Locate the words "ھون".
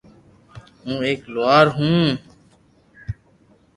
0.81-0.99, 1.77-2.07